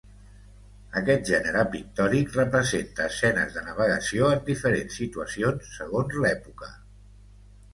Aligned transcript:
Aquest 1.01 1.27
gènere 1.31 1.65
pictòric 1.75 2.31
representa 2.37 3.05
escenes 3.11 3.53
de 3.59 3.63
navegació 3.67 4.31
en 4.37 4.41
diferents 4.49 4.99
situacions 5.03 5.71
segons 5.77 6.19
l'època. 6.25 6.73